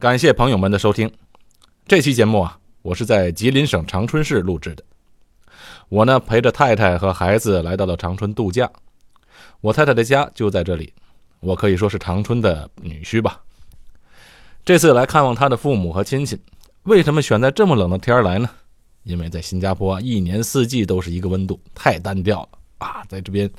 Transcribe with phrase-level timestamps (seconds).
[0.00, 1.10] 感谢朋友们的收听。
[1.88, 4.84] 这期节目啊，我是在吉林省长春市录制的。
[5.88, 8.70] 我呢，陪着太太和孩子来到了长春度假。
[9.60, 10.92] 我太太的家就在这里，
[11.40, 13.40] 我可以说是长春的女婿吧。
[14.64, 16.40] 这次来看望她的父母和亲戚，
[16.84, 18.48] 为什么选在这么冷的天来呢？
[19.02, 23.02] 因为在新加坡，一年四季都是一个温度，太单调了啊！
[23.08, 23.50] 在这边，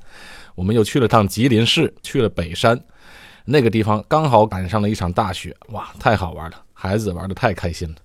[0.56, 2.82] 我们又去了趟吉林市，去了北山，
[3.52, 7.96] 那个地方刚好赶上了一场大雪，哇，太好玩了，孩子玩的太开心了。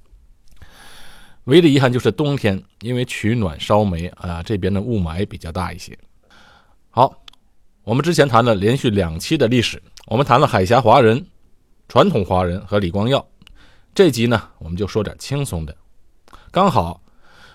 [1.45, 5.95] 唯一的遗憾就是冬天，因为取暖烧煤啊，这边的雾霾比较大一些。
[6.89, 7.15] 好，
[7.83, 11.23] 我们之前谈了连续两期的历史，我们谈了海峡华人、
[11.89, 13.23] 传统华人和李光耀。
[13.95, 15.77] 这集呢，我们就说点轻松的，
[16.51, 17.03] 刚好。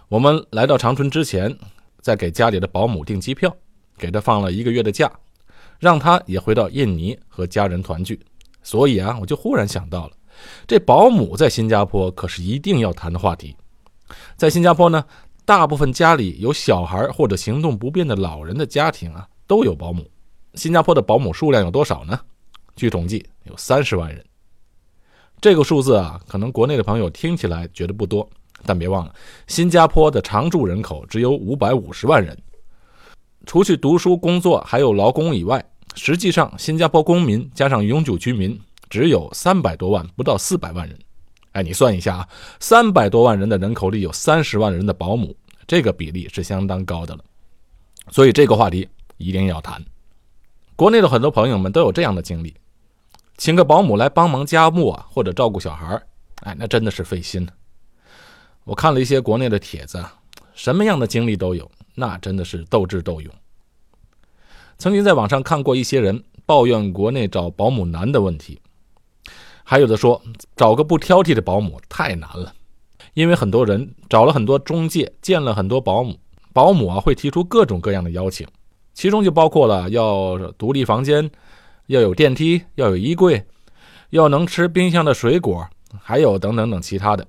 [0.10, 1.58] 我们来到长春之前，
[2.02, 3.52] 在给家里的保姆订机票，
[3.98, 5.12] 给他放了一个月的假，
[5.80, 8.20] 让他也回到印尼和家人团聚。
[8.62, 10.14] 所以啊，我就忽然想到了，
[10.68, 13.56] 这保姆在新加坡可是一定要谈的话题。
[14.36, 15.04] 在新加坡呢，
[15.46, 20.06] 大部分家里有小孩或者行动不便的老人的家庭啊，都有保姆。
[20.56, 22.20] 新加坡的保姆数量有多少呢？
[22.76, 24.24] 据统计，有三十万人。
[25.42, 28.30] 这个数字啊，可能国内的朋友听起来觉得不多。
[28.66, 29.16] 但别忘了，
[29.48, 32.38] 新加坡的常住人口只有五百五十万人，
[33.46, 35.64] 除去读书、工作还有劳工以外，
[35.96, 38.60] 实际上新加坡公民加上永久居民
[38.90, 40.98] 只有三百多万，不到四百万人。
[41.54, 47.24] 哎，你算一下啊，三百多万人的人口里有三十万人的保姆，这个比例是相当高的了。
[48.12, 48.88] 所以这个话题
[49.18, 49.84] 一定要谈。
[50.76, 52.54] 国内的很多朋友们都有这样的经历，
[53.38, 56.02] 请个保姆来帮忙家务啊，或者照顾小孩
[56.42, 57.48] 哎，那真的是费心。
[58.64, 60.06] 我看了一些国内的帖子，
[60.54, 61.70] 什么样的经历都有，
[62.00, 63.32] 那真的是斗智斗勇。
[64.78, 68.60] 曾经在网上看过一些人抱怨国内找保姆难的问题，
[69.64, 70.22] 还有的说
[70.56, 72.54] 找个不挑剔的保姆太难了，
[73.14, 76.18] 因为很多人找了很多中介，见了很多保姆，
[76.54, 78.46] 保姆啊会提出各种各样的要求，
[78.94, 81.30] 其中就包括了要独立房间，
[81.88, 83.46] 要有电梯，要有衣柜，
[84.12, 85.68] 要能吃冰箱的水果，
[86.02, 87.28] 还有等等等其他的。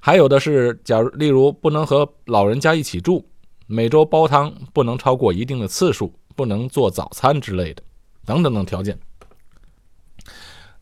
[0.00, 3.24] 还有的是，假如例如不能和老人家一起住，
[3.66, 7.82] 每周煲汤不能超过一定的次数，不能做早餐之类的，
[8.24, 8.98] 等等等条件。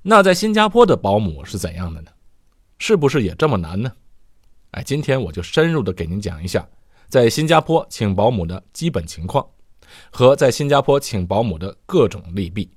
[0.02, 2.10] 那在新加坡的保姆是怎样的呢？
[2.78, 3.92] 是不是也这么难呢？
[4.72, 6.66] 哎，今天我就深入的给您讲一下，
[7.08, 9.46] 在新加坡请保姆的基本情况，
[10.10, 12.68] 和在新加坡请保姆的各种利弊。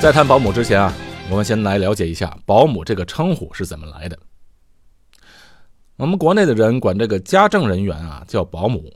[0.00, 0.90] 在谈保姆之前啊，
[1.30, 4.18] 我们先来了解一下保姆这个称呼是怎么来的。
[5.96, 8.90] 我们国内的人管这个家政人员啊叫保姆，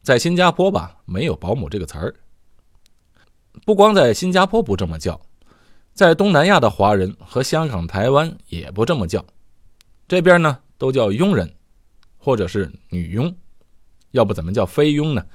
[0.00, 2.14] 在新加坡吧没有保姆这个词儿。
[3.66, 5.20] 不光在新加坡不这么叫，
[5.92, 9.24] 在东南亚的华人和香港、台湾也不这么叫，
[10.06, 11.52] 这边呢都叫佣人，
[12.16, 13.34] 或者是女佣，
[14.12, 15.26] 要不怎么叫菲佣呢？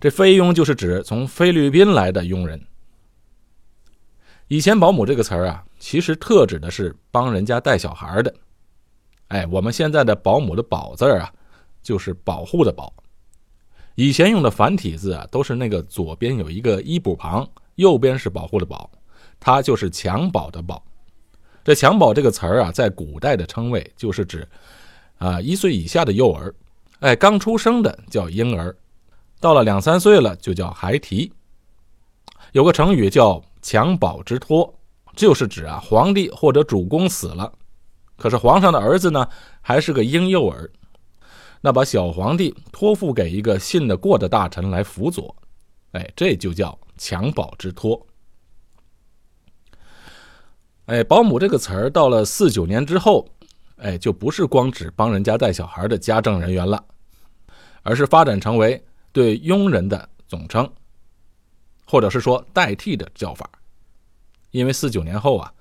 [0.00, 2.58] 这菲佣就是指从菲律宾来的佣人。
[4.54, 8.32] 以前“保姆”这个词儿啊，其实特指的是帮人家带小孩的。
[9.26, 11.28] 哎，我们现在的“保姆”的“保”字啊，
[11.82, 12.94] 就是保护的“保”。
[13.96, 17.44] 以前用的繁体字啊，都是那个左边有一个一补旁，
[17.74, 18.88] 右边是保护的“保”，
[19.40, 20.80] 它就是襁褓的“褓”。
[21.64, 24.46] 这“襁褓”这个词儿啊，在古代的称谓就是指
[25.18, 26.54] 啊一岁以下的幼儿，
[27.00, 28.72] 哎，刚出生的叫婴儿，
[29.40, 31.32] 到了两三岁了就叫孩提。
[32.54, 33.42] 有个成语叫。
[33.64, 34.78] 襁褓之托，
[35.16, 37.50] 就是指啊，皇帝或者主公死了，
[38.18, 39.26] 可是皇上的儿子呢，
[39.62, 40.70] 还是个婴幼儿，
[41.62, 45.34] 那把小皇帝托付给一个信得过的大臣来辅佐，
[45.92, 48.06] 哎，这就叫襁褓之托。
[50.84, 53.26] 哎，保姆这个词儿到了四九年之后，
[53.76, 56.84] 哎，就不是光指帮人家带小孩的家政人员了，
[57.82, 60.70] 而是发展成为对佣人的总称。
[61.84, 63.48] 或者是说代替的叫法，
[64.50, 65.52] 因为四九年后啊，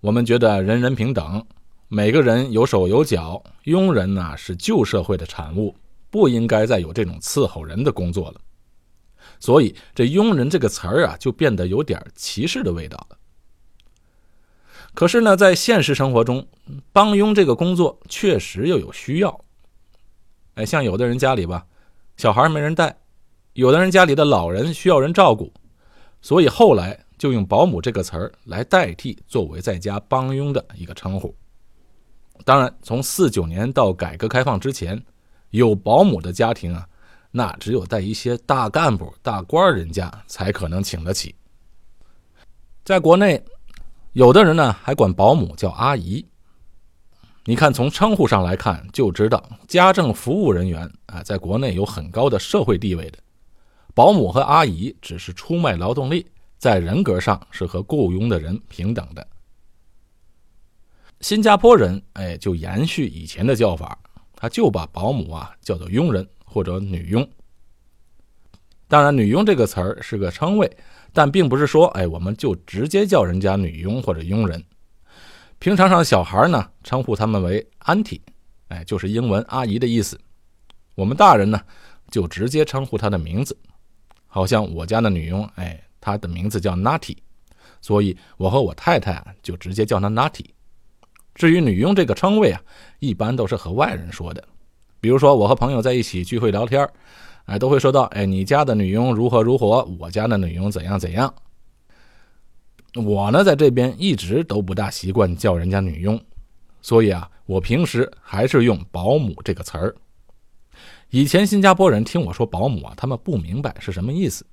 [0.00, 1.44] 我们觉得人人平等，
[1.88, 5.74] 每个人有手有脚，佣人呢是旧社会的产物，
[6.10, 8.40] 不应该再有这种伺候人的工作了，
[9.40, 13.18] 所以这佣人这个词儿啊就变得有点歧视的味道了。
[14.94, 16.46] 可是呢，在现实生活中，
[16.92, 19.44] 帮佣这个工作确实又有需要。
[20.54, 21.66] 哎，像有的人家里吧，
[22.16, 22.98] 小孩没人带。
[23.58, 25.52] 有的人家里的老人需要人照顾，
[26.22, 31.34] 所以后来就用“保姆”这个词儿来代替作为在家帮佣的一个称呼。
[32.44, 35.02] 当然，从四九年到改革开放之前，
[35.50, 36.86] 有保姆的家庭啊，
[37.32, 41.34] 那只有在一些大干部、大官人家才可能请得起。
[42.84, 43.42] 在国内，
[44.12, 46.24] 有的人呢还管保姆叫阿姨。
[47.44, 53.18] 你看，从称呼上来看，就知道家政服务人员啊，在国内有很高的社会地位的。
[53.98, 56.24] 保姆和阿姨只是出卖劳动力，
[56.56, 59.26] 在人格上是和雇佣的人平等的。
[61.20, 63.98] 新加坡人哎，就延续以前的叫法，
[64.36, 67.28] 他就把保姆啊叫做佣人或者女佣。
[68.86, 70.70] 当然，女佣这个词儿是个称谓，
[71.12, 74.64] 但并不是说哎，我们就直接叫人家女佣或者佣人。
[75.58, 78.22] 平常上小孩呢，称呼他们为 a n t
[78.68, 80.16] 哎，就是英文阿姨的意思。
[80.94, 81.60] 我们大人呢，
[82.12, 83.58] 就直接称呼她的名字。
[84.28, 87.16] 好像我家的女佣，哎，她的名字叫 Natty，
[87.80, 90.44] 所以我和我太太啊，就直接叫她 Natty。
[91.34, 92.60] 至于女佣这个称谓啊，
[93.00, 94.44] 一般都是和外人说的。
[95.00, 96.88] 比如说，我和朋友在一起聚会聊天，
[97.44, 101.32] 哎，都会说到，哎，你家的女佣如何如何，我家的女佣怎样怎样。
[102.94, 106.20] 我呢，在这边一直都不大习惯叫人家女佣，
[106.82, 109.94] 所以啊，我平时还是用保姆这个词儿。
[111.10, 114.46] 以前新加坡人听我说保姆啊，他们不明白是什么意思，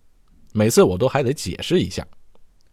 [0.53, 2.05] 每次我都还得解释一下。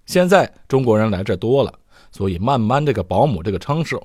[0.06, 1.72] 现在中国人来这多了，
[2.10, 4.00] 所以慢慢这个保姆这个称呼，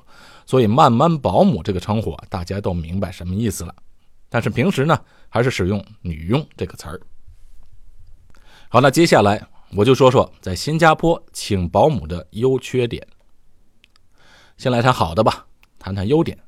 [0.45, 3.75] 所以慢慢保姆这个称呼啊，大家都明白什么意思了。
[4.29, 6.99] 但是平时呢，还是使用女佣这个词儿。
[8.69, 9.47] 好，那接下来。
[9.75, 13.05] 我就说说在新加坡请保姆的优缺点。
[14.55, 15.45] 先来谈好的吧，
[15.77, 16.39] 谈谈优点。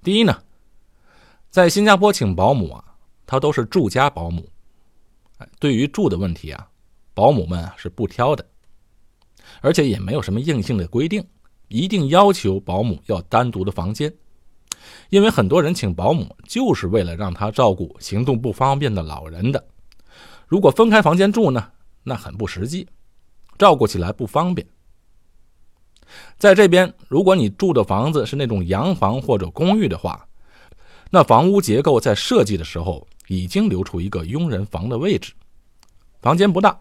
[0.00, 0.40] 第一呢，
[1.52, 2.82] 在新加坡请保姆啊，
[3.26, 4.48] 他都是住家保姆。
[5.60, 6.66] 对于住的问题啊，
[7.12, 8.42] 保姆们是不挑的，
[9.60, 11.22] 而且也没有什么硬性的规定，
[11.68, 14.10] 一定要求保姆要单独的房间。
[15.10, 19.62] 因为很多人请保姆就是为了让他照顾行动不方便的老人的。
[20.46, 21.70] 如果分开房间住呢，
[22.02, 22.88] 那很不实际，
[23.58, 24.66] 照顾起来不方便。
[26.38, 30.26] 在这边，如果你住的房子是那种洋房或者公寓的话，
[31.14, 35.34] 那房屋结构在设计的时候已经留出一个佣人房的位置，
[36.22, 36.80] 房间不大，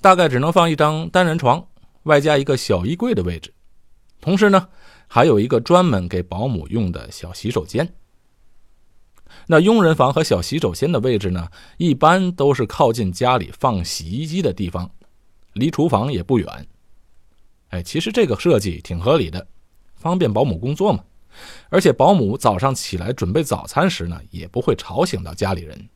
[0.00, 1.64] 大概只能放一张单人床，
[2.02, 3.54] 外加一个小衣柜的位置，
[4.20, 4.68] 同时呢，
[5.06, 7.88] 还有一个专门给保姆用的小洗手间。
[9.46, 14.90] 那佣人房和小洗手间的位置呢，一般都是靠近家里放洗衣机的地方，
[15.52, 16.66] 离厨房也不远。
[17.68, 19.46] 哎，其实这个设计挺合理的，
[19.94, 21.04] 方便保姆工作嘛。
[21.68, 25.88] 而且保姆早上起来准备早餐时呢，也不会吵醒到家里人。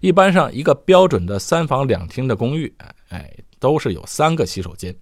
[0.00, 2.74] 一般上一个标准的三房两厅的公寓，
[3.10, 4.96] 哎，都是有三个洗手间，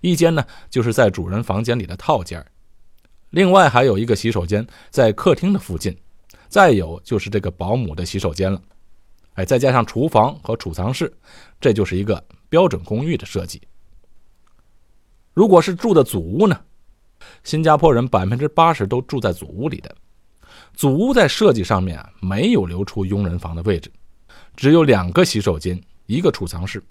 [0.00, 2.42] 一间呢就是在主人房间里的套间
[3.30, 5.94] 另外还有一个洗手间在客厅的附近，
[6.48, 8.62] 再有就是这个保姆的洗手间了，
[9.34, 11.12] 哎，再加上厨房和储藏室，
[11.60, 13.60] 这就是一个标准公寓的设计。
[15.34, 16.58] 如果是住的祖屋呢？
[17.44, 19.94] 新加坡人百分之八十都住在祖屋里的，
[20.74, 23.90] 祖屋在设计上面啊没有留出佣人房的位置，
[24.54, 26.82] 只有两个洗手间，一个储藏室，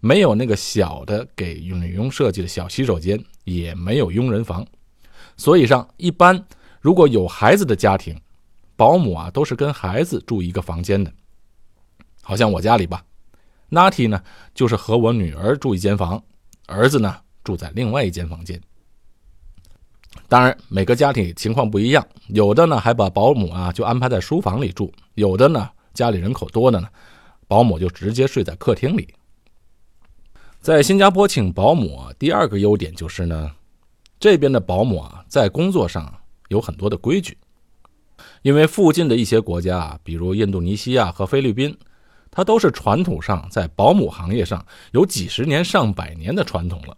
[0.00, 4.66] 没有那个小的给女佣设计的小洗手间，也没有佣人房。
[5.36, 6.44] 所以上一般，
[6.80, 8.20] 如果有孩子的家庭，
[8.76, 11.10] 保姆啊都是跟孩子住一个房间的。
[12.20, 13.02] 好像我家里吧
[13.70, 14.22] ，Natty 呢
[14.54, 16.22] 就是和我女儿住一间房，
[16.66, 18.60] 儿子呢住在另外一间房间。
[20.32, 26.88] 当然，每个家庭情况不一样，有的呢还把保姆啊就安排在书房里住，有的呢家里人口多的呢，
[27.46, 29.06] 保姆就直接睡在客厅里。
[30.58, 33.50] 在新加坡请保姆，第二个优点就是呢。
[34.18, 36.10] 这边的保姆啊，在工作上
[36.48, 37.36] 有很多的规矩，
[38.40, 41.76] 因为附近的一些国家啊，比如印度尼西亚和菲律宾，
[42.30, 46.96] 它都是传统上在保姆行业上有几十年、上百年的传统了，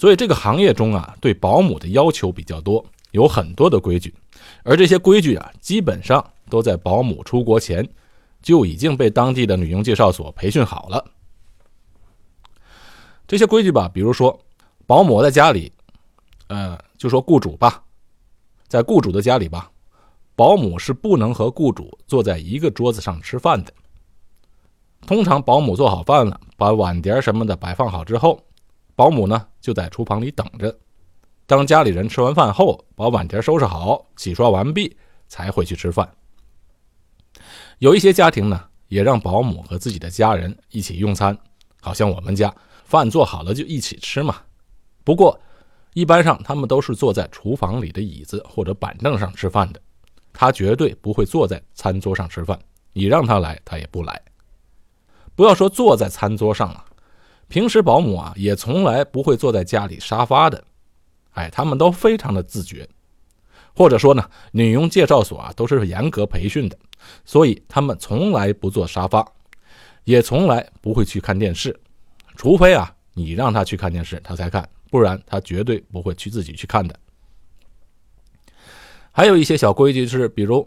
[0.00, 4.14] 所以这个行业中啊，对保姆的要求比较多，有很多的规矩，
[4.62, 7.86] 而这些规矩啊，基本上都在保姆出国前
[8.40, 11.04] 就已经被当地的女佣介绍所培训好了。
[13.28, 14.40] 这些规矩吧，比如说，
[14.86, 15.70] 保姆在家里。
[16.48, 17.84] 呃，就说雇主吧，
[18.68, 19.70] 在雇主的家里吧，
[20.34, 23.72] 保姆是不能和雇主坐在一个桌子上吃饭的。
[25.06, 28.42] 通常保姆做好饭了，把碗碟什么的摆放好之后，
[29.00, 30.78] 保姆呢就在厨房里等着。
[31.46, 34.94] 当家里人吃完饭后，把碗碟收拾好、洗刷完毕，
[35.26, 36.06] 才回去吃饭。
[37.78, 41.34] 有一些家庭呢，也让保姆和自己的家人一起用餐，
[41.80, 42.54] 好像我们家
[42.84, 44.36] 饭做好了就一起吃嘛。
[45.02, 45.40] 不过，
[45.94, 49.80] 一般上他们都是坐在厨房里的椅子或者板凳上吃饭的，
[50.30, 52.60] 他绝对不会坐在餐桌上吃饭。
[52.92, 54.20] 你让他来，他也不来。
[55.34, 56.84] 不要说坐在餐桌上了，
[57.50, 60.62] 平时保姆啊也从来不会坐在家里沙发的。
[61.32, 62.88] 哎，他们都非常的自觉，
[63.74, 66.78] 或者说呢，女佣介绍所啊都是严格培训的，
[67.24, 69.26] 所以他们从来不坐沙发，
[70.04, 71.78] 也从来不会去看电视，
[72.36, 76.96] 除非啊你让他去看电视，他才看，不然他绝对不会去自己去看的。
[79.10, 80.64] 还有一些小规矩是，比如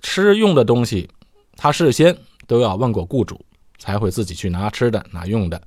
[0.00, 1.06] 吃用的东西，
[1.54, 3.38] 他事先都要问过雇主，
[3.78, 5.60] 才会自己去拿吃的拿用的。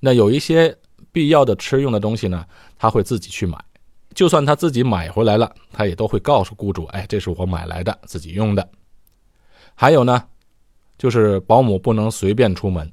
[0.00, 0.76] 那有一些。
[1.10, 2.44] 必要的吃用的东西呢，
[2.76, 3.58] 他会自己去买。
[4.14, 8.68] 就算他自己买回来了，他也都会告诉雇主：“哎，这是我买来的，自己用的。”
[9.74, 10.22] 还有呢，
[10.98, 12.92] 就是保姆不能随便出门，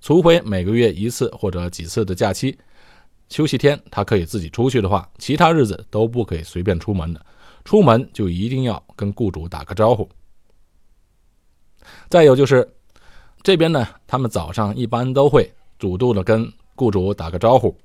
[0.00, 2.56] 除非每个月一次或者几次的假期、
[3.28, 7.26] 休息天，他可以自己出去的话，其他日子都不可以随便出门的。
[7.64, 10.08] 出门就一定要跟雇主打个招呼。
[12.08, 12.66] 再有就是
[13.42, 16.48] 这边呢，他们早上一般都会主动的跟。
[16.74, 17.76] 雇主打个招呼，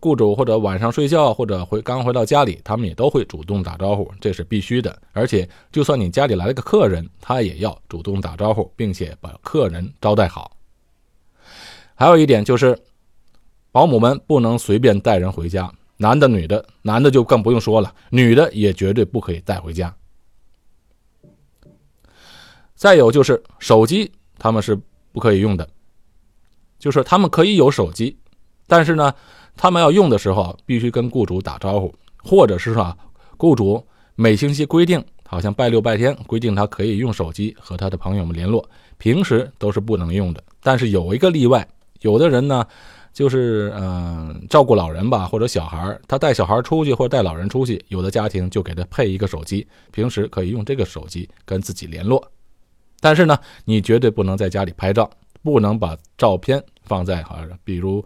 [0.00, 4.96] 雇主或者晚上睡觉或者回刚回到家里，他们也都会主动打招呼，这是必须的。
[5.12, 10.56] 而且，就算你家里来了个客人，他也要主动打招呼，并且把客人招待好。
[11.96, 12.78] 还有一点就是，
[13.72, 19.94] 保姆们不能随便带人回家，男的、女的，男的就更不用说了，女的也绝对不可以带回家。
[22.76, 24.80] 再有就是手机，他们是
[25.12, 25.68] 不可以用的。
[26.78, 28.16] 就是他们可以有手机，
[28.66, 29.14] 但是呢，
[29.56, 32.96] 他们要用的时候必须跟雇主打招呼，或者是说，
[33.36, 40.42] 雇主每星期规定，好像拜六拜天规定他可以用手机和他的朋友们联络，平时都是不能用的。
[40.62, 41.66] 但是有一个例外，
[42.00, 42.66] 有的人呢，
[43.12, 52.30] 就是嗯照顾老人吧，或者小孩他带小孩出去或者带老人出去，有的家庭就给他配一个手机，平时可以用这个手机跟自己联络。
[53.00, 55.10] 但是呢，你绝对不能在家里拍照，
[55.44, 56.60] 不能把照片。
[56.86, 58.04] 放在啊，比如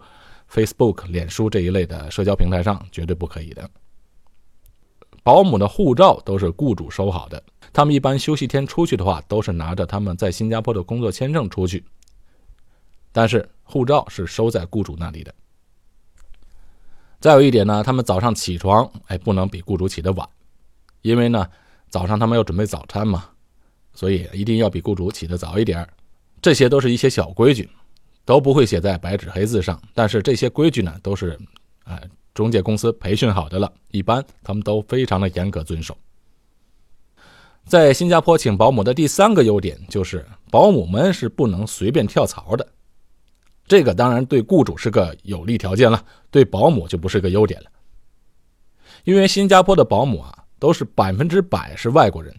[0.49, 3.69] Facebook、脸书这一类的社交平台上，绝对不可以的。
[5.21, 7.43] 保姆的护照都是雇主收好的，
[7.73, 11.83] 他们一般休息天出去的话，都是拿着他们在新加坡的工作签证出去，
[13.11, 15.35] 但是护照是收在雇主那里的。
[17.19, 20.25] 再有一点呢，他们早上起床，哎，不能比雇主起得晚，
[21.01, 21.45] 因为呢，
[21.89, 23.29] 早上他们要准备早餐嘛，
[23.93, 25.85] 所以一定要比雇主起得早一点
[26.41, 27.69] 这些都是一些小规矩。
[28.25, 31.35] 都不会写在白纸黑字上，但是这些规矩呢，都是，
[31.85, 31.99] 呃，
[32.35, 35.97] 中介公司培训好的了，一般他们都非常的严格遵守。
[37.65, 42.67] 在新加坡请保姆的第三个优点就是，保姆们是不能随便跳槽的。
[43.65, 47.71] 这个当然对雇主是个有利条件了，对保姆就不是个优点了。
[49.05, 52.35] 因为新加坡的保姆啊，都是百分之百是外国人，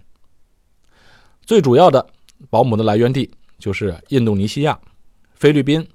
[1.44, 2.06] 最主要的
[2.48, 3.28] 保姆的来源地
[3.60, 4.76] 就是印度尼西亚。
[5.34, 5.86] 菲律宾，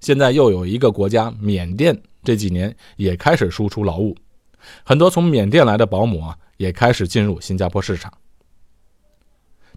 [0.00, 4.16] 现在又有一个国家缅甸，这几年也开始输出劳务，
[4.82, 8.12] 很多从缅甸来的保姆啊，也开始进入新加坡市场。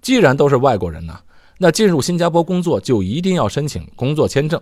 [0.01, 1.19] 既然都是外国人呢，
[1.57, 4.61] 那进入新加坡工作就一定要申请工作签证。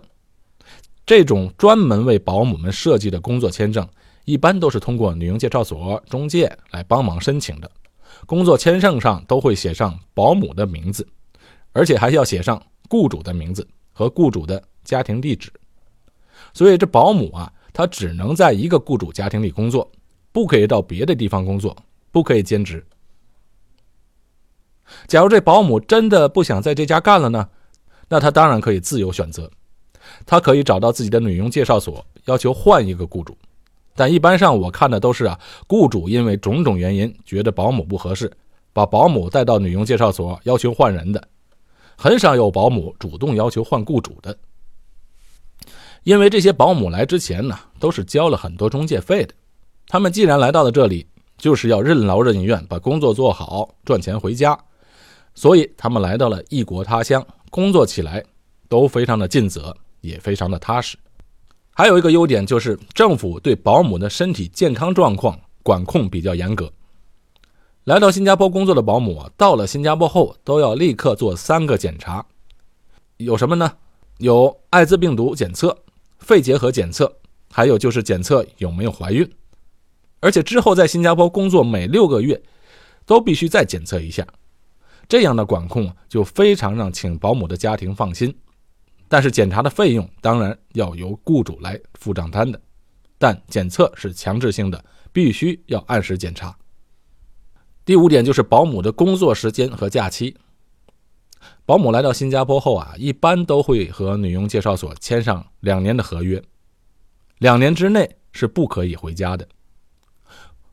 [1.04, 3.88] 这种专门为保姆们设计的工作签证，
[4.24, 7.70] 一般都是通过女佣介绍所、中介来帮忙申请的。
[8.26, 11.06] 工作签证上都会写上保姆的名字，
[11.76, 13.66] 而且还要写上雇主的名字。
[13.98, 15.50] 和雇主的家庭地址，
[16.52, 19.90] 所以这保姆啊，她只能在一个雇主家庭里工作，
[20.32, 21.74] 不可以到别的地方工作，
[22.12, 22.84] 不可以兼职。
[25.06, 27.48] 假如这保姆真的不想在这家干了呢，
[28.10, 29.50] 那他当然可以自由选择，
[30.26, 33.34] 他可以找到自己的女佣介绍所，要求换一个雇主。
[33.94, 38.30] 但一般上我看的都是啊，雇主因为种种原因觉得保姆不合适，
[38.74, 41.28] 把保姆带到女佣介绍所，要求换人的。
[41.96, 44.36] 很少有保姆主动要求换雇主的，
[46.04, 49.34] 因为这些保姆来之前呢，都是交了很多中介费的。
[49.88, 51.06] 他们既然来到了这里，
[51.38, 54.58] 就是要任劳任怨，把工作做好，赚钱回家。
[55.34, 58.24] 所以他们来到了异国他乡，工作起来
[58.68, 60.96] 都非常的尽责，也非常的踏实。
[61.72, 66.72] 还有一个优点就是，政府对保姆的身体健康状况管控比较严格。
[67.86, 72.26] 来到新加坡工作的保姆，到了新加坡后都要立刻做三个检查，
[73.18, 73.72] 有什么呢？
[74.18, 75.84] 有艾滋病毒检测、
[76.18, 77.16] 肺结核检测，
[77.48, 79.30] 还有就是检测有没有怀孕。
[80.18, 82.42] 而且之后在新加坡工作每六个月
[83.04, 84.26] 都必须再检测一下。
[85.08, 88.36] 这样的管控就非常让请保姆的家庭放心。
[89.06, 92.60] 但是检查的费用当然要由雇主来付账单的。
[93.16, 96.52] 但检测是强制性的，必须要按时检查。
[97.86, 100.36] 第五点就是保姆的工作时间和假期。
[101.64, 106.42] 保姆来到新加坡后啊，一般都会和女佣介绍所签上两年的合约，
[107.38, 109.46] 两年之内是不可以回家的。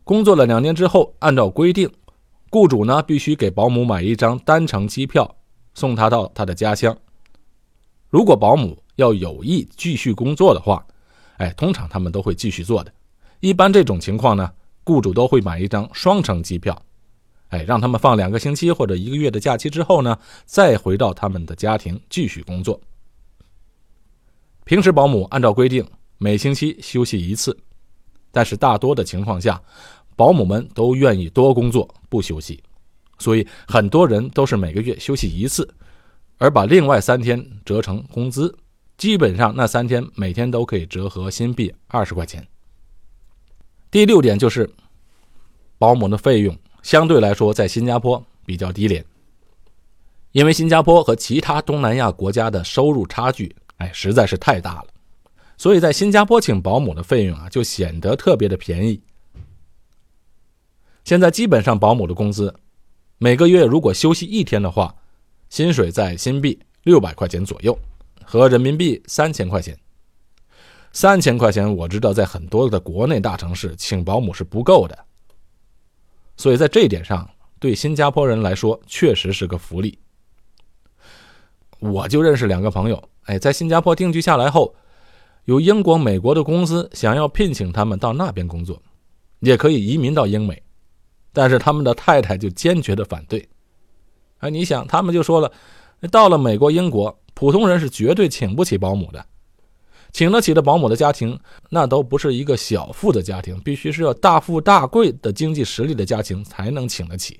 [0.03, 1.87] 工作了两年之后，按照规定，
[2.49, 5.35] 雇主呢必须给保姆买一张单程机票，
[5.75, 6.97] 送她到她的家乡。
[8.09, 10.83] 如果保姆要有意继续工作的话，
[11.37, 12.91] 哎，通常他们都会继续做的。
[13.39, 14.51] 一般这种情况呢，
[14.83, 16.75] 雇主都会买一张双程机票。
[17.53, 22.81] 哎，让他们放两个星期或者一个月的假期之后呢，再回到他们的家庭继续工作。
[24.65, 25.85] 平时保姆按照规定
[26.17, 27.55] 每星期休息一次，
[28.31, 29.61] 但是大多的情况下，
[30.15, 32.63] 保姆们都愿意多工作不休息，
[33.19, 35.71] 所以很多人都是每个月休息一次，
[36.39, 38.57] 而把另外三天折成工资，
[38.97, 42.47] 基本上那三天每天都可以折合新币二十块钱。
[43.91, 44.67] 第六点就是
[45.77, 46.57] 保姆的费用。
[46.83, 49.03] 相对来说，在新加坡比较低廉，
[50.33, 54.87] 因为新加坡和其他东南亚国家的收入差距，哎，实在是太大了，
[55.57, 59.01] 所以在新加坡请保姆的费用啊，就显得特别的便宜。
[61.05, 62.53] 现在基本上保姆的工资，
[63.17, 64.93] 每个月如果休息一天的话，
[65.49, 67.77] 薪水在新币六百块钱左右，
[68.25, 69.77] 和人民币三千块钱。
[70.91, 74.97] 三千块钱，我知道在很多的国内大城市请保姆是不够的。
[76.35, 79.97] 所以在这一点上，对新加坡人来说确实是个福利。
[81.79, 84.73] 我就认识两个朋友，哎，在新加坡定居下来后，
[85.45, 88.81] 有英国、美国的公司想要聘请他们到那边工作，
[89.39, 90.63] 也可以移民到英美，
[91.33, 93.47] 但是他们的太太就坚决的反对。
[94.39, 95.51] 哎，你想，他们就说了，
[96.09, 99.25] 到了美国、英国，普通人是绝对请不起保姆的。
[100.13, 101.37] 请得起的保姆的家庭，
[101.69, 107.39] 那都不是一个小富的家庭，必须是要大富大贵的经济实力的家庭才能请得起。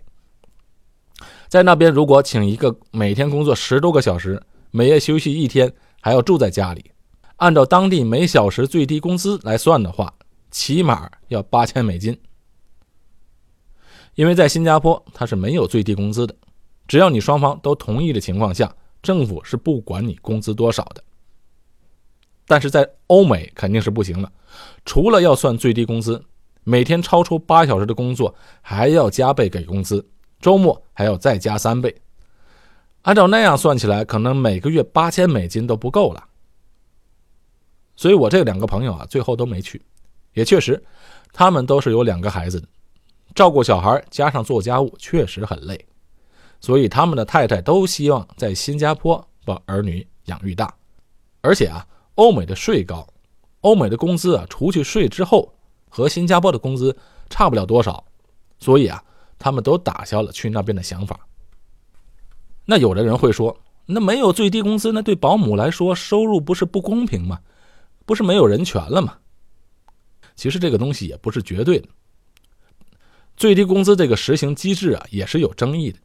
[1.48, 6.92] 在那边，如果请一个每天工作十多个小时，每月休息一天，还要住在家里，
[7.36, 10.12] 按照当地每小时最低工资来算的话，
[10.50, 12.20] 起码要八千美金。
[14.16, 16.36] 因为在新加坡，它是没有最低工资的，
[16.88, 21.04] 只要你双方都同意的情况下，政府是不管你工资多少的。
[22.46, 24.32] 但是在欧美肯定是不行了，
[24.84, 26.22] 除了要算最低工资，
[26.64, 30.06] 每天超出八小时的工作还要加倍给工资，
[30.42, 31.96] 周末还要再加三倍。
[33.04, 36.24] 按照那样算起来，可能每个月八千美金都不够了。
[37.96, 39.82] 所以我这两个朋友啊，最后都没去。
[40.34, 40.84] 也确实，
[41.32, 42.68] 他们都是有两个孩子的，
[43.34, 45.86] 照顾小孩加上做家务确实很累，
[46.60, 50.74] 所以他们的太太都希望在新加坡把儿女养育大，
[51.42, 51.88] 而且啊。
[52.16, 53.08] 欧美的税高，
[53.62, 55.54] 欧美的工资啊，除去税之后，
[55.90, 56.96] 和新加坡的工资
[57.30, 58.04] 差不了多少，
[58.60, 59.04] 所以啊，
[59.40, 61.20] 他们都打消了去那边的想法。
[62.66, 67.40] 那有的人会说，那没有最低工资，那对保姆来说收入不是不公平吗？
[68.06, 69.18] 不是没有人权了吗？
[70.36, 71.88] 其实这个东西也不是绝对的。
[73.36, 76.00] 最低工资这个实行机制啊，也是有争议的。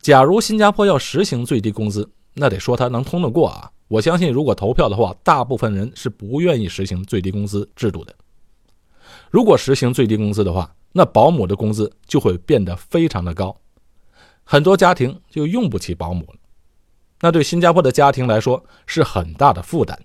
[0.00, 3.70] 假如新加坡要实行最低工资，那得说他能通得过啊。
[3.94, 8.12] 我相信，如果投票的话，大部分人是不愿意实行最低工资制度的。
[9.30, 13.56] 如果实行最低工资的话，那保姆的工资就会变得非常的高，
[14.42, 16.34] 很多家庭就用不起保姆了。
[17.20, 19.96] 那对新加坡的家庭来说是很大的负担，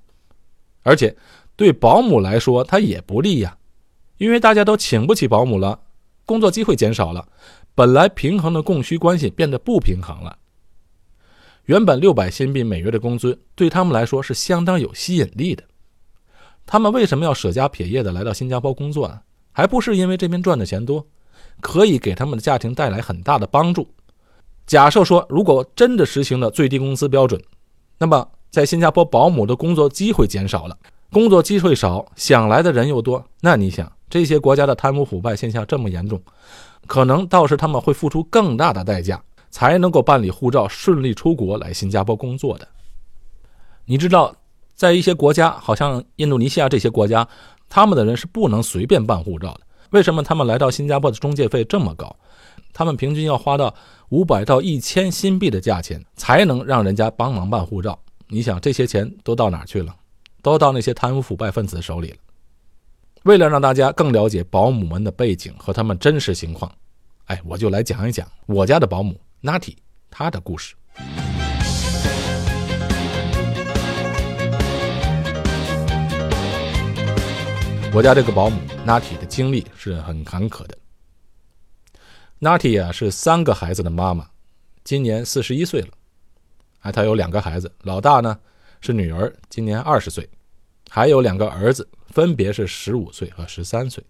[0.83, 1.17] 而且
[1.55, 3.57] 对保姆来说他也不利呀，
[4.19, 5.79] 因为大家都请不起保姆了，
[6.27, 7.27] 工作机会减少了，
[7.73, 10.37] 本来平衡的供需关系变得不平衡了。
[11.69, 15.63] 原本六百新币每月的工资对他们来说是相当有吸引力的，
[16.65, 19.19] 他们为什么要舍家撇业的来到新加坡工作呢？
[19.51, 21.05] 还不是因为这边赚的钱多，
[21.61, 23.87] 可以给他们的家庭带来很大的帮助。
[24.65, 27.39] 假设说，如果真的实行了最低工资标准，
[27.99, 30.75] 那么在新加坡保姆的工作机会减少了，
[31.11, 36.19] 工作机会少，想来的人又多，那你想这些国家的贪污腐败现象这么严重，
[36.87, 39.23] 可能到时他们会付出更大的代价。
[39.49, 42.67] 才能够办理护照，顺利出国来新加坡工作的。
[43.85, 44.35] 你知道，
[44.75, 47.27] 在一些国家，好像印度尼西亚这些国家，
[47.67, 49.61] 他们的人是不能随便办护照的。
[49.91, 52.15] 为什么他们来到新加坡的中介费这么高？
[52.71, 53.73] 他们平均要花到
[54.09, 57.97] 五百到一千新币的价钱，才能让人家帮忙办护照。
[58.27, 59.95] 你想，这些钱都到哪去了？
[60.43, 62.17] 都到那些贪污腐败分子手里了。
[63.23, 66.71] 为了让大家更了解保姆们的背景和他们真实情况，
[67.25, 69.19] 哎，我就来讲一讲我家的保姆。
[69.41, 69.77] Natty，
[70.11, 70.75] 他的故事。
[77.93, 80.77] 我家这个保姆 Natty 的经历是很坎坷的。
[82.41, 84.27] Natty 啊是三个孩子的妈妈，
[84.83, 85.87] 今年四十一岁了。
[86.81, 88.37] 哎，她有两个孩子，老大呢
[88.81, 90.29] 是女儿，今年二十岁，
[90.89, 94.03] 还有两个儿子，分别是十五岁和十三岁。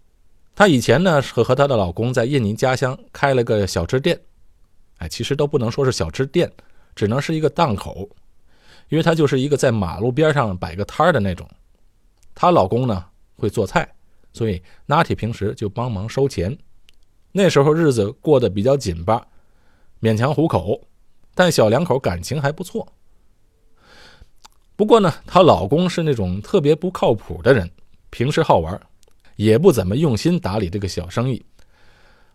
[0.56, 4.20] 她以前呢和和她的老公在印尼家乡开了个小吃店，
[5.00, 6.50] 哎，其实都不能说是小吃店，
[6.94, 8.08] 只能是一个档口，
[8.88, 11.46] 因为她就是一个在马路边上摆个摊儿的那种。
[12.34, 13.04] 她老公呢？
[13.36, 13.90] 会做菜，
[14.34, 16.54] 所以 Natty 平时就帮忙收钱。
[17.32, 19.26] 那时候日子过得比较紧巴，
[19.98, 20.78] 勉强糊口，
[21.34, 22.86] 但小两口感情还不错。
[24.76, 27.70] 不过呢，她老公是那种特别不靠谱的人，
[28.10, 28.78] 平时好玩，
[29.36, 31.42] 也不怎么用心打理这个小生意。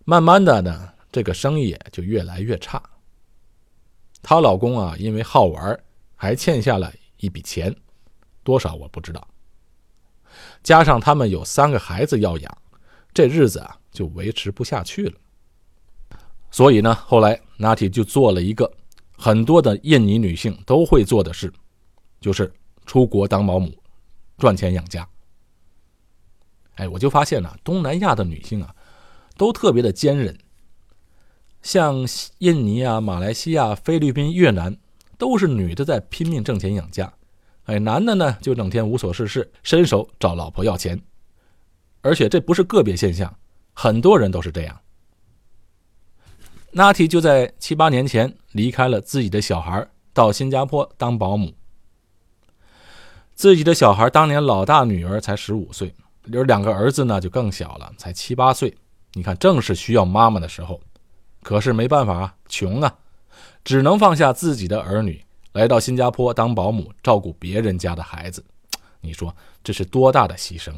[0.05, 2.83] 慢慢的呢，这个生意就越来越差。
[4.21, 5.79] 她老公啊，因为好玩，
[6.13, 7.73] 还欠下了一笔钱，
[8.43, 9.25] 多少我不知道。
[10.61, 12.57] 加上他们有三个孩子要养，
[13.13, 15.13] 这日子啊就维持不下去了。
[16.51, 18.69] 所以呢，后来 Natty 就做了一个
[19.17, 21.49] 很多的印尼女性都会做的事，
[22.19, 22.53] 就是
[22.85, 23.73] 出国当保姆，
[24.37, 25.07] 赚钱养家。
[26.73, 28.75] 哎，我就发现呢，东南亚的女性啊，
[29.37, 30.37] 都特别的坚韧。
[31.65, 32.05] 像
[32.37, 34.77] 印尼啊、马来西亚、菲律宾、越南，
[35.17, 37.11] 都是女的在拼命挣钱养家。
[37.63, 41.01] 哎，男的呢就整天无所事事，伸手找老婆要钱，
[42.01, 43.35] 而且这不是个别现象，
[43.73, 44.79] 很多人都是这样。
[46.71, 51.51] Natty 就在七八年前离开了自己的小孩，到新加坡当保姆。
[53.33, 55.91] 自己的小孩当年老大女儿才十五岁，
[56.25, 58.77] 有两个儿子呢就更小了，才七八岁。
[59.13, 60.79] 你看，正是需要妈妈的时候，
[61.45, 62.97] 可是没办法啊，穷啊，
[63.63, 65.23] 只能放下自己的儿女。
[65.51, 68.43] 来到新加坡当保姆，照顾别人家的孩子，
[68.99, 70.73] 你说这是多大的牺牲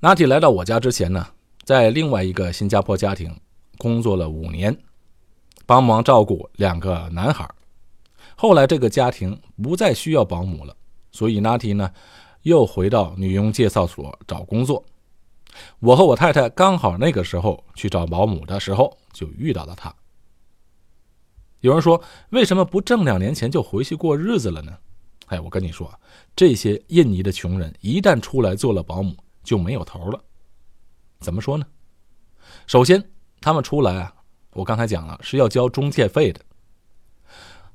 [0.00, 1.26] ？Natty 来到我家之前呢，
[1.64, 3.36] 在另外一个新加坡家庭
[3.76, 4.78] 工作了五年，
[5.66, 7.50] 帮忙照顾两个男孩。
[8.36, 10.76] 后来这个家庭不再需要保姆了，
[11.10, 11.90] 所以 Natty 呢
[12.42, 14.84] 又回到女佣介绍所找工作。
[15.78, 19.94] 我和我太太刚好那个时候去找保姆的时候，就遇到了他。
[21.60, 24.76] 有人说：“为什么不挣两年钱就回去过日子了呢？”
[25.26, 25.92] 哎，我跟你说，
[26.36, 30.20] 这些印尼的穷人一旦出来做了保姆，就没有头了。
[31.18, 31.66] 怎么说呢？
[32.66, 33.02] 首先，
[33.40, 34.14] 他们出来啊，
[34.52, 36.40] 我刚才讲了是要交中介费的。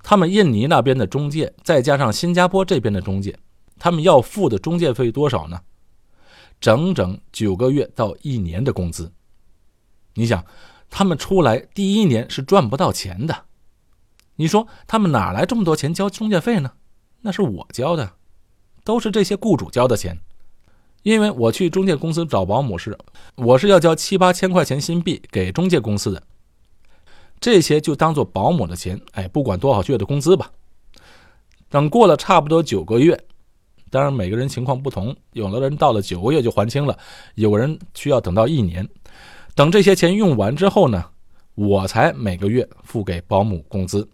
[0.02, 3.38] 他们印尼那边的中介，再加上新加坡这边的中介，
[3.78, 5.60] 他们要付的中介费多少呢？
[6.62, 9.12] 整整九个月到一年的工资。
[10.14, 10.46] 你想，
[10.90, 13.46] 他们出来第一年是赚不到钱的。
[14.36, 16.72] 你说他们哪来这么多钱交中介费呢？
[17.22, 18.14] 那是我交的，
[18.84, 20.20] 都是这些雇主交的钱。
[21.04, 22.98] 因为我去中介公司找保姆时，
[23.36, 26.22] 我是要交七八千块钱新币给中介公司的，
[27.40, 29.02] 这些就当做保姆的钱。
[29.14, 30.52] 哎，不管多少月的工资吧。
[31.70, 33.26] 等过了差不多九个月，
[33.92, 36.98] 当然每个人情况不同，有的人到了九个月就还清了，
[37.36, 38.88] 有人需要等到一年。
[39.54, 41.06] 等这些钱用完之后呢，
[41.56, 44.10] 我才每个月付给保姆工资。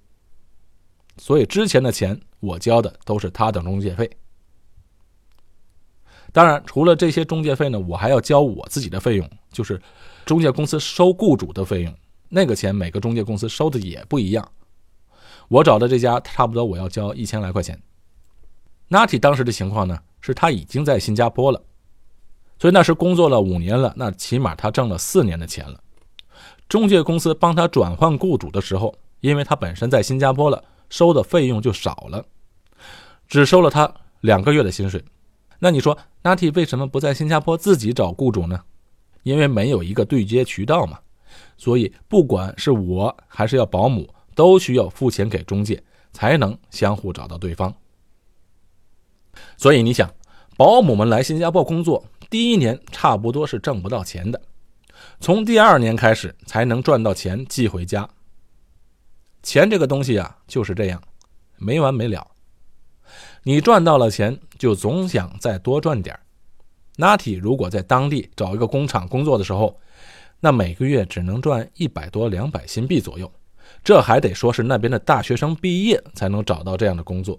[1.17, 4.09] 所以之前的钱我交的都是他的中介费。
[6.33, 9.81] 当然，除了这些中介费呢，我还要交我自己的费用，就是
[10.25, 11.93] 中介公司收雇主的费用。
[12.29, 14.51] 那个钱每个中介公司收的也不一样。
[15.47, 17.79] 我找的这家差不多我要交一千来块钱。
[18.89, 21.61] Natty 当时的情况呢，是他已经在新加坡了，
[22.59, 25.79] 所以那时工作了五年了，那起码他挣了四年的钱了。
[26.69, 30.63] 中介公司帮他转换雇主的时候，因为他本身在新加坡了。
[30.89, 32.23] 收的费用就少了，
[33.27, 35.03] 只收了他两个月的薪水。
[35.59, 38.57] 那你说，Natty 为什么不在新加坡自己找雇主呢？
[39.23, 40.97] 因为没有一个对接渠道嘛。
[41.57, 47.75] 所以，不管是我还是要保姆，都需要付钱给中介，才能相互找到对方。
[49.57, 50.13] 所以你想，
[50.55, 54.41] 保姆们来新加坡工作，第一年差不多是挣不到钱的，
[55.19, 58.07] 从第二年开始才能赚到钱寄回家。
[59.43, 61.01] 钱这个东西啊，就是这样，
[61.57, 62.27] 没完没了。
[63.43, 66.19] 你赚到了钱，就总想再多赚点
[66.97, 69.79] Natty 如果在当地找一个工厂工作的时候，
[70.39, 73.31] 那每个月只能赚一百多、两百新币左右。
[73.83, 77.37] 这还得说是那边的大学生毕业才能找到这样的工作。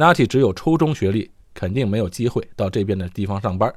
[0.00, 3.72] Natty 只有初中学历，肯定没有机会到这边的地方上班。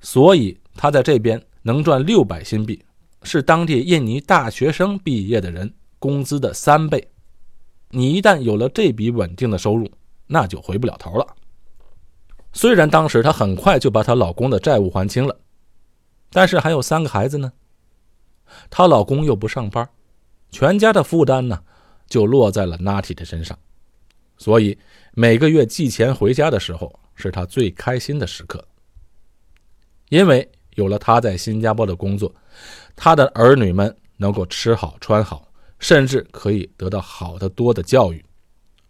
[0.00, 2.80] 所以他在这边能赚六百新币，
[3.24, 5.72] 是当地印尼大学生毕业的人。
[5.98, 7.08] 工资的三倍，
[7.88, 9.90] 你一旦有了这笔稳定的收入，
[10.26, 11.26] 那就回不了头了。
[12.52, 15.36] 虽然当时她很快就把她老公的债务还清了，
[16.30, 17.50] 但是还有三个孩子呢。
[18.70, 19.88] 她老公又不上班，
[20.50, 21.58] 全家的负担呢
[22.06, 23.58] 就落在了 Natty 的身上，
[24.36, 24.78] 所以
[25.18, 28.62] 每个月寄钱回家的时候是他最开心的时刻。
[30.10, 32.34] 因为有了他在新加坡的工作，
[32.94, 35.48] 他的儿女们能够吃好穿好，
[35.78, 38.22] 甚至可以得到好的多的教育，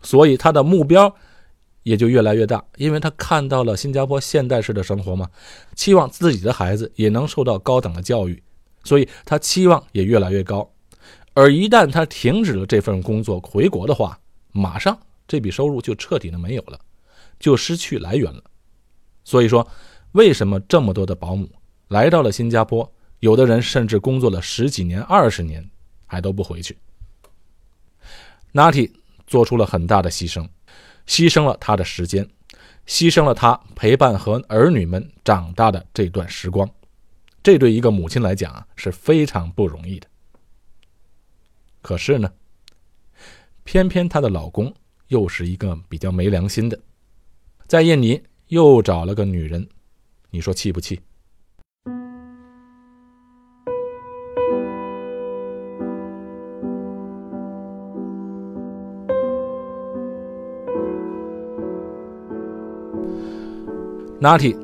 [0.03, 1.15] 所以他的目标。
[1.85, 5.31] 也就越来越大，因为他看到了新加坡现代式的生活嘛，
[5.77, 8.43] 期望自己的孩子也能受到高等的教育，
[8.83, 10.69] 所以他期望也越来越高。
[11.33, 14.19] 而一旦他停止了这份工作回国的话，
[14.51, 16.81] 马上这笔收入就彻底的没有了，
[17.39, 18.43] 就失去来源了。
[19.25, 19.67] 所以说，
[20.13, 21.51] 为什么这么多的保姆
[21.89, 25.69] 来到了新加坡，有的人甚至工作了十几年、二十年
[26.07, 26.77] 还都不回去
[28.53, 28.91] ？Natty
[29.27, 30.49] 做出了很大的牺牲。
[31.07, 32.29] 牺牲了他的时间，
[32.85, 36.69] 牺牲了他陪伴和儿女们长大的这段时光，
[37.45, 40.09] 这对一个母亲来讲啊是非常不容易的。
[41.81, 42.33] 可是呢，
[43.63, 44.75] 偏偏她的老公
[45.09, 46.79] 又是一个比较没良心的，
[47.67, 49.69] 在印尼又找了个女人，
[50.31, 51.01] 你说气不气
[64.19, 64.57] ？Natty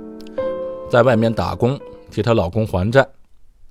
[0.91, 1.79] 在外面打工，
[2.11, 3.07] 替她老公还债，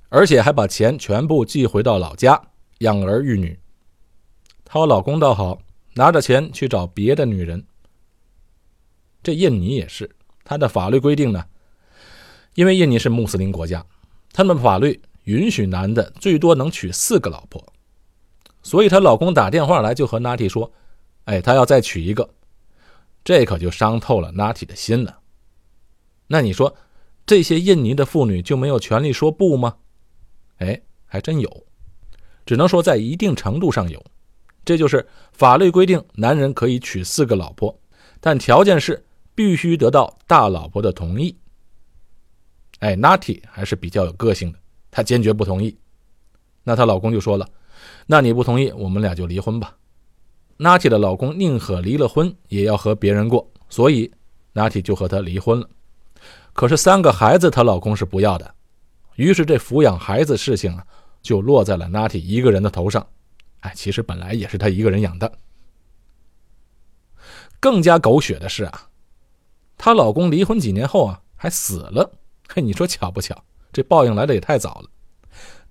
[0.08, 2.42] 而且还把钱全部寄回到老家
[2.80, 3.60] 养儿育女。
[4.64, 5.60] 她老公倒好，
[5.94, 7.66] 拿着钱去找别的女人。
[9.24, 10.10] 这印尼也是，
[10.44, 11.46] 它的法律规定呢，
[12.56, 13.86] 因为印尼是穆斯林国家，
[14.34, 17.64] 他们法律允许男的最多能娶四个老婆，
[18.64, 20.72] 所以她老公打电话来就和 Natty 说
[21.26, 22.30] ：“哎，他要再娶一个。”
[23.24, 25.20] 这可就伤透了 Natty 的心了。
[26.26, 26.76] 那你说，
[27.26, 29.78] 这些印尼的妇女就没有权利说不吗？
[30.58, 31.66] 哎，还真有，
[32.46, 34.04] 只能说在一定程度上有。
[34.64, 37.78] 这就是法律规定，男人可以娶四个老婆，
[38.20, 41.36] 但条件是必须得到大老婆的同意。
[42.80, 45.76] 哎，Natty 还是比较有个性的，她坚决不同意。
[46.64, 47.48] 那她老公就说了
[48.06, 49.76] ：“那你不同意，我们俩就离婚吧。
[50.58, 54.12] ”Natty 的老公宁可离了婚，也要和别人过，所以
[54.54, 55.68] Natty 就和他离婚了。
[56.54, 58.54] 可是三个孩子，她老公是不要的，
[59.16, 60.86] 于是这抚养孩子事情啊，
[61.22, 63.08] 就落在了 Natty 一个人的头上。
[63.62, 65.32] 哎，其实本来也是她一个人养的。
[67.60, 68.90] 更加狗血的是啊，
[69.78, 72.12] 她老公离婚几年后啊，还死了。
[72.48, 73.44] 嘿，你说巧不巧？
[73.72, 74.90] 这报应来的也太早了，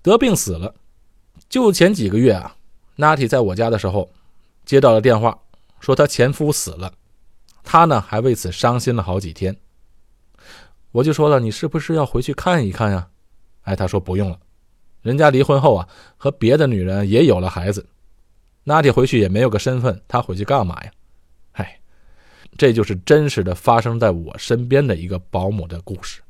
[0.01, 0.73] 得病死了。
[1.47, 2.55] 就前几个月啊
[2.97, 4.09] ，Natty 在我家的时候，
[4.65, 5.39] 接到了电话，
[5.79, 6.93] 说她前夫死了，
[7.63, 9.55] 她呢还为此伤心了好几天。
[10.93, 13.09] 我就说了，你是不是要回去看一看呀？
[13.63, 14.39] 哎，他说不用了，
[15.01, 15.87] 人家离婚后啊，
[16.17, 17.87] 和别的女人也有了孩子，
[18.63, 20.91] 娜迪回去也没有个身份，她回去干嘛呀？
[21.53, 21.79] 哎，
[22.57, 26.21] 这就是真实的发生在我身边的一个保姆的故事。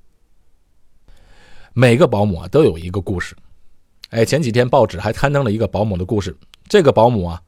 [1.74, 3.36] 每个保姆啊都有一个故事。
[4.10, 6.36] 哎，前几天报纸还刊登了一个保姆的故事。
[6.68, 7.42] 这个保姆啊，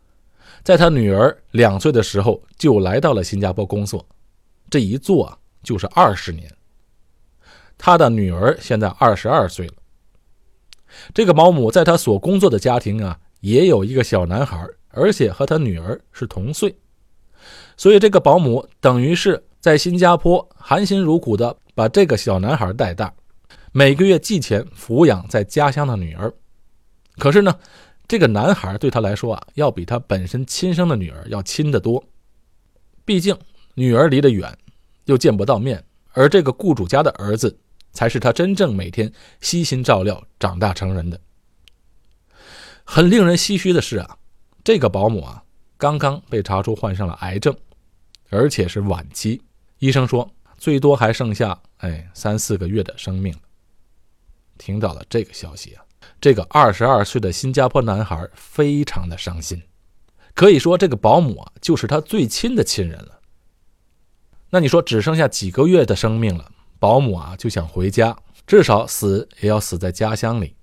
[0.63, 4.05] 在她女儿两岁的时候就来到了新加坡工作，
[4.69, 6.49] 这一做啊就是二十年。
[7.77, 9.73] 他的女儿现在二十二岁了。
[11.13, 16.75] 这个保姆在他所工作的家庭啊，也有一个小男孩，而且和他女儿是同岁，
[17.75, 23.13] 所以这个保姆等于是在新加坡含辛茹苦的把这个小男孩带大，
[23.71, 26.31] 每个月寄钱抚养在家乡的女儿。
[27.17, 27.53] 可是呢，
[28.07, 32.03] 这个男孩对他来说啊，要比他本身亲生的女儿要亲得多，
[33.03, 33.37] 毕竟
[33.75, 34.55] 女儿离得远，
[35.05, 37.57] 又见不到面，而这个雇主家的儿子。
[37.93, 41.19] 才是他真正每天悉心照料长大成人的。
[42.83, 44.17] 很令人唏嘘的是啊，
[44.63, 45.43] 这个保姆啊，
[45.77, 47.55] 刚刚被查出患上了癌症，
[48.29, 49.41] 而且是晚期，
[49.79, 53.33] 医生说最多还剩下哎三四个月的生命。
[54.57, 55.83] 听到了这个消息啊，
[56.19, 59.61] 这个二十二岁的新加坡男孩非常的伤心，
[60.33, 63.19] 可以说这个保姆啊就是他最亲的亲人了。
[64.49, 66.51] 那你说只剩下几个月的生命了？
[66.83, 68.13] 保姆啊就想回家，
[68.45, 70.53] 至少死也要死在家乡里，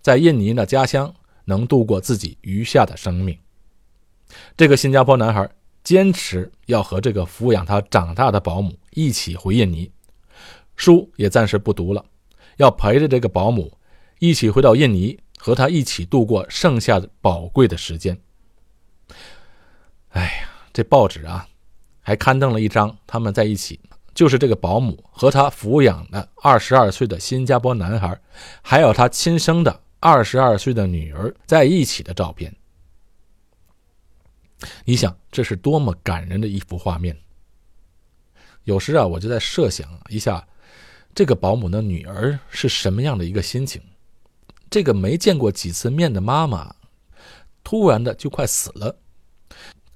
[0.00, 1.12] 在印尼的家乡
[1.46, 3.36] 能度过自己余下的生命。
[4.56, 5.50] 这个新加坡男孩
[5.82, 9.90] 坚持要和这个抚养他长大的保姆一起回印尼，
[10.76, 12.04] 书也暂时不读了，
[12.58, 13.76] 要陪着这个保姆
[14.20, 18.16] 一起回到印尼，和他一起度过剩下的宝贵的时间。
[20.10, 21.48] 哎呀，这报纸啊
[22.00, 23.80] 还刊登了一张他们在一起。
[24.14, 28.18] 就是这个保姆和他抚养的二十二岁的新加坡男孩，
[28.62, 32.54] 还有他亲生的二十二岁的女儿在一起的照片。
[34.84, 37.14] 你想，这是多么感人的一幅画面！
[38.62, 40.46] 有时啊，我就在设想一下，
[41.14, 43.82] 这个保姆的女儿是什么样的一个心情？
[44.70, 46.74] 这个没见过几次面的妈妈，
[47.62, 48.96] 突然的就快死了，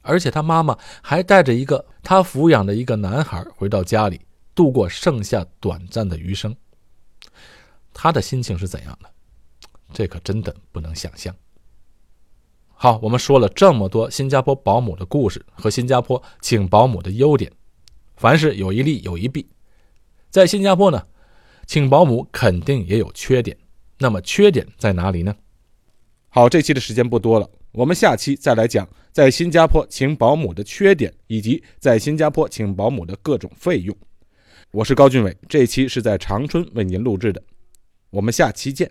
[0.09, 4.19] 而且他妈妈还带着一个他抚养的一个男孩回到家里，
[4.55, 6.57] 度过剩下短暂的余生。
[7.93, 9.11] 他的心情是怎样的？
[9.93, 11.35] 这可真的不能想象。
[12.73, 17.53] 好，我们说了这么多新加坡保姆的故事和新加坡请保姆的优点。
[18.17, 19.47] 凡事有一利有一弊，
[20.31, 21.07] 在新加坡呢，
[21.67, 23.57] 请保姆肯定也有缺点。
[23.99, 25.37] 那么缺点在哪里呢？
[26.31, 33.95] 好，这期的时间不多了，我们下期再来讲在新加坡请保姆的缺点，以及在新加坡请保姆的各种费用。
[34.71, 37.43] 我是高俊伟，这期是在长春为您录制的，
[38.11, 38.91] 我们下期见。